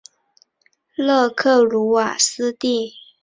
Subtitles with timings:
[0.95, 2.93] 勒克鲁瓦斯蒂。